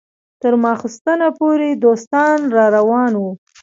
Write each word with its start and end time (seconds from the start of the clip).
تر 0.41 0.53
ماخستنه 0.63 1.27
پورې 1.39 1.69
دوستان 1.83 2.37
راروان 2.57 3.11
وو. 3.21 3.31